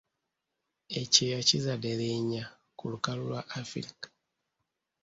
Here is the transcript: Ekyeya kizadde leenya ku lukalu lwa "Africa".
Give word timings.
Ekyeya 1.01 1.39
kizadde 1.47 1.91
leenya 1.99 2.45
ku 2.77 2.83
lukalu 2.91 3.23
lwa 3.29 3.41
"Africa". 3.59 4.07